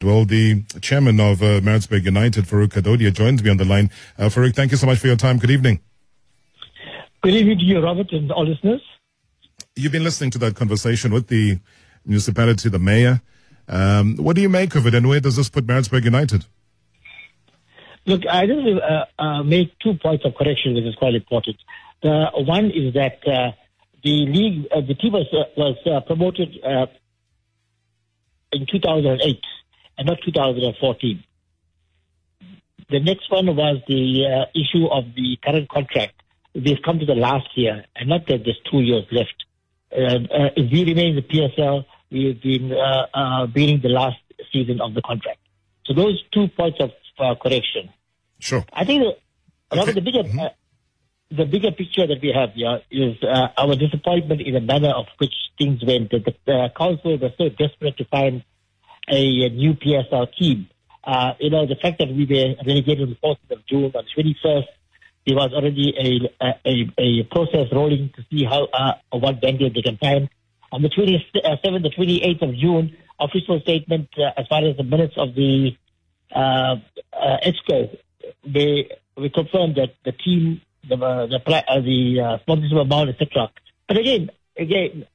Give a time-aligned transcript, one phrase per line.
[0.00, 3.90] Well, the chairman of uh, Maritzburg United, Farouk Kadodia, joins me on the line.
[4.16, 5.38] Uh, Farouk, thank you so much for your time.
[5.38, 5.80] Good evening.
[7.20, 8.80] Good evening to you, Robert, and all listeners.
[9.74, 11.58] You've been listening to that conversation with the
[12.06, 13.22] municipality, the mayor.
[13.66, 16.44] Um, what do you make of it, and where does this put Maritzburg United?
[18.06, 21.56] Look, I just uh, uh, make two points of correction, which is quite important.
[22.04, 23.50] The one is that uh,
[24.04, 26.54] the league, uh, the team was, uh, was uh, promoted
[28.52, 29.40] in 2008
[29.98, 31.24] and not 2014.
[32.90, 36.14] The next one was the issue of the current contract.
[36.54, 39.44] We've come to the last year, and not that there's two years left.
[39.90, 42.68] if we remain in the PSL, we've been
[43.52, 44.16] beating the last
[44.52, 45.40] season of the contract.
[45.84, 47.90] So those two points of correction.
[48.38, 48.64] Sure.
[48.72, 49.02] I think
[49.70, 49.92] the, okay.
[49.92, 50.38] the bigger mm-hmm.
[50.38, 50.48] uh,
[51.30, 55.06] the bigger picture that we have here is uh, our disappointment in the manner of
[55.18, 56.10] which things went.
[56.10, 58.44] The, the council was so desperate to find
[59.10, 60.68] a, a new PSL team.
[61.04, 64.04] Uh, you know, the fact that we were relegated on the 14th of June, on
[64.04, 64.64] the 21st,
[65.26, 69.82] there was already a, a, a process rolling to see how uh, what vendor they
[69.82, 70.28] can find.
[70.72, 75.14] On the 27th, the 28th of June, official statement uh, as far as the minutes
[75.16, 75.76] of the
[76.34, 76.76] uh,
[77.12, 77.98] uh, EXCO
[78.44, 83.50] they we confirmed that the team, the uh, the uh, the uh, sponsorship amount, etc.
[83.86, 85.06] But again, again,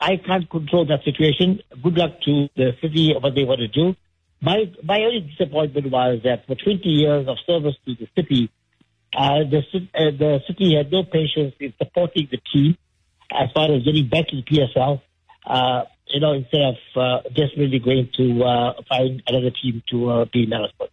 [0.00, 1.60] I can't control that situation.
[1.82, 3.96] Good luck to the city what they want to do.
[4.40, 8.50] My my only disappointment was that for 20 years of service to the city,
[9.16, 9.62] uh, the
[9.94, 12.76] uh, the city had no patience in supporting the team
[13.32, 15.00] as far as getting back the PSL.
[15.44, 20.24] Uh, you know, instead of uh, desperately going to uh, find another team to uh,
[20.32, 20.90] be in Maritzburg.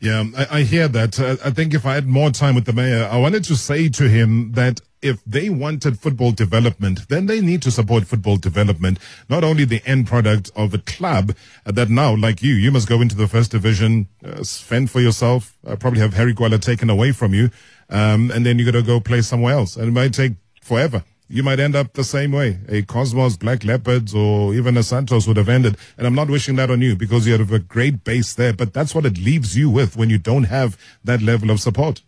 [0.00, 1.18] Yeah, I, I hear that.
[1.18, 3.88] Uh, I think if I had more time with the mayor, I wanted to say
[3.90, 8.98] to him that if they wanted football development, then they need to support football development,
[9.28, 11.34] not only the end product of a club
[11.64, 15.56] that now, like you, you must go into the first division, uh, fend for yourself,
[15.66, 17.50] uh, probably have Harry Gwala taken away from you,
[17.88, 19.76] um, and then you got to go play somewhere else.
[19.76, 22.58] And it might take forever you might end up the same way.
[22.68, 25.76] A Cosmos, Black Leopards, or even a Santos would have ended.
[25.96, 28.74] And I'm not wishing that on you because you have a great base there, but
[28.74, 32.02] that's what it leaves you with when you don't have that level of support.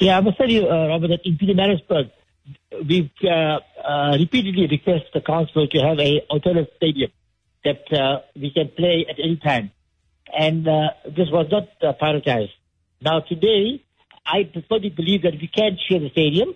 [0.00, 2.10] Yeah, I must tell you, uh, Robert, that in Pietermaritzburg,
[2.88, 7.10] we've uh, uh, repeatedly requested the council to have a alternate stadium
[7.64, 9.70] that uh, we can play at any time.
[10.36, 12.52] And uh, this was not uh, prioritized.
[13.00, 13.82] Now, today,
[14.26, 16.54] I personally believe that we can share the stadium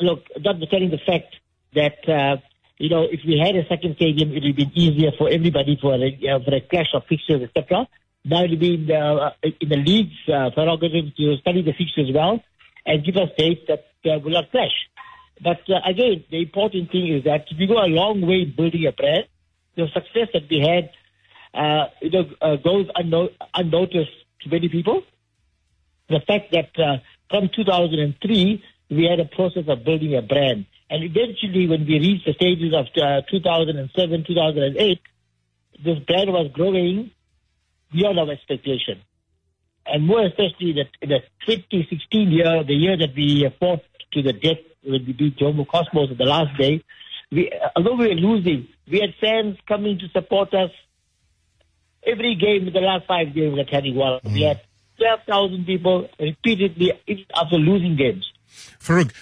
[0.00, 1.36] look, notwithstanding the fact
[1.74, 2.36] that, uh,
[2.78, 5.94] you know, if we had a second stadium, it would be easier for everybody for
[5.94, 7.88] a, uh, for a clash of fixtures, etc.
[8.24, 9.30] Now it will be in the, uh,
[9.60, 12.42] in the league's uh, prerogative to study the fixtures well
[12.84, 14.72] and give us dates that uh, will not clash.
[15.42, 18.86] But uh, again, the important thing is that we go a long way in building
[18.86, 19.24] a brand.
[19.76, 20.90] The success that we had,
[21.54, 24.10] uh, you know, uh, goes unno- unnoticed
[24.42, 25.02] to many people.
[26.08, 26.98] The fact that uh,
[27.30, 30.66] from 2003 we had a process of building a brand.
[30.90, 35.00] And eventually, when we reached the stages of uh, 2007, 2008,
[35.84, 37.10] this brand was growing
[37.92, 39.00] beyond our expectation.
[39.86, 43.80] And more especially that in the 2016 year, the year that we fought
[44.12, 46.82] to the death when we beat Jomo Cosmos on the last day,
[47.30, 50.70] we, although we were losing, we had fans coming to support us
[52.06, 54.22] every game in the last five games at Harry Gwala.
[54.22, 54.32] Mm.
[54.32, 54.60] We had
[54.98, 56.92] 12,000 people repeatedly
[57.34, 58.30] after losing games.
[58.48, 59.12] Farouk,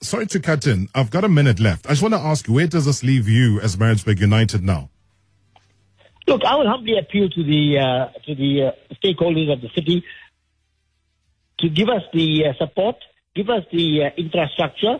[0.00, 0.88] sorry to cut in.
[0.94, 1.86] I've got a minute left.
[1.86, 4.90] I just want to ask you, where does this leave you as Maritzburg United now?
[6.26, 10.04] Look, I will humbly appeal to the uh, to the uh, stakeholders of the city
[11.58, 12.96] to give us the uh, support,
[13.34, 14.98] give us the uh, infrastructure.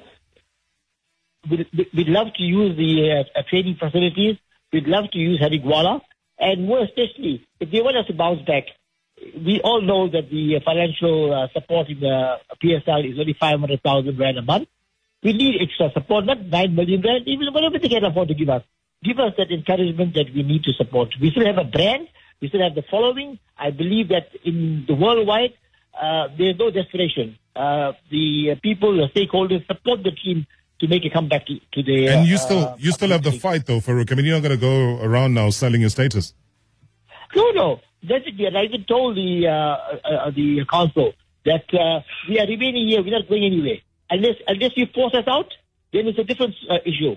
[1.51, 4.37] We'd, we'd, love to use the uh, training facilities.
[4.73, 6.01] We'd love to use Harry Gwala.
[6.39, 8.65] And more especially, if they want us to bounce back,
[9.35, 14.39] we all know that the financial uh, support in the PSL is only 500,000 rand
[14.39, 14.69] a month.
[15.23, 18.49] We need extra support, not 9 million rand, even whatever they can afford to give
[18.49, 18.62] us.
[19.05, 21.15] Give us that encouragement that we need to support.
[21.21, 22.09] We still have a brand.
[22.41, 23.39] We still have the following.
[23.59, 25.55] I believe that in the worldwide,
[26.01, 27.39] uh, there's no desperation.
[27.55, 30.47] Uh, the people, the stakeholders support the team
[30.81, 32.09] to make a comeback to, to the.
[32.09, 34.11] And you still, uh, you still have the fight though, Farouk.
[34.11, 36.35] I mean, you're not going to go around now selling your status.
[37.37, 37.81] No, no.
[38.03, 38.39] That's it.
[38.41, 41.12] And I even told the uh, uh, the council
[41.45, 43.03] that uh, we are remaining here.
[43.03, 43.79] We're not going anywhere.
[44.11, 45.53] Unless unless you force us out,
[45.93, 47.17] then it's a different uh, issue.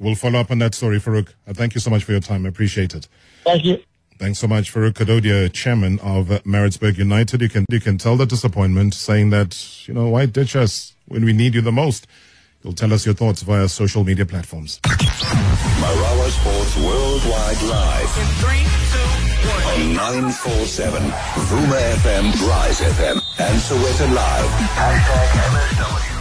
[0.00, 1.28] We'll follow up on that story, Farouk.
[1.46, 2.46] Uh, thank you so much for your time.
[2.46, 3.06] I appreciate it.
[3.44, 3.78] Thank you.
[4.18, 7.40] Thanks so much, Farouk Kadodia, chairman of Maritzburg United.
[7.42, 11.24] You can you can tell the disappointment, saying that you know why ditch us when
[11.24, 12.06] we need you the most.
[12.62, 14.78] You'll tell us your thoughts via social media platforms.
[14.84, 18.18] Marawa Sports Worldwide Live.
[18.18, 19.80] In three, two, one.
[19.80, 21.02] On 947.
[21.48, 24.50] Vuma FM, Rise FM, and Sowetan Live.
[24.76, 26.19] Hashtag MSW.